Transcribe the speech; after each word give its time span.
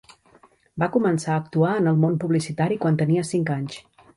Va 0.83 0.87
començar 0.95 1.35
a 1.35 1.43
actuar 1.43 1.75
en 1.81 1.91
el 1.91 2.01
món 2.07 2.17
publicitari 2.25 2.81
quan 2.87 3.01
tenia 3.03 3.29
cinc 3.35 3.57
anys. 3.59 3.79